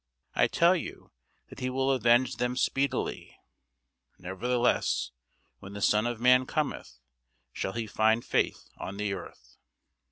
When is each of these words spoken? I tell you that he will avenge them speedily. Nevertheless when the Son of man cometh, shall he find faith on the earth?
I 0.33 0.47
tell 0.47 0.75
you 0.75 1.11
that 1.49 1.59
he 1.59 1.69
will 1.69 1.91
avenge 1.91 2.37
them 2.37 2.57
speedily. 2.57 3.37
Nevertheless 4.17 5.11
when 5.59 5.73
the 5.73 5.79
Son 5.83 6.07
of 6.07 6.19
man 6.19 6.47
cometh, 6.47 6.97
shall 7.53 7.73
he 7.73 7.85
find 7.85 8.25
faith 8.25 8.67
on 8.77 8.97
the 8.97 9.13
earth? 9.13 9.57